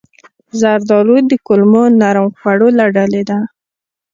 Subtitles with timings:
[0.59, 3.39] زردالو د کولمو نرم خوړو له ډلې ده.